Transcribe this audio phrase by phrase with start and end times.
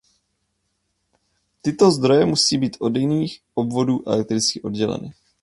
[1.61, 5.13] Tyto zdroje musí být od jiných obvodů elektricky odděleny.